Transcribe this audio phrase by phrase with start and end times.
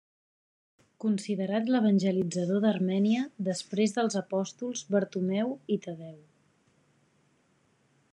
[1.03, 6.17] Considerat l'evangelitzador d'Armènia, després dels apòstols Bartomeu i Tadeu.